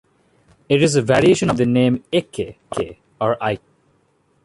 It 0.67 0.81
is 0.81 0.95
a 0.95 1.01
variation 1.03 1.47
of 1.51 1.57
the 1.57 1.65
name 1.67 2.03
Ekke 2.11 2.55
or 3.21 3.35
Eike. 3.39 3.59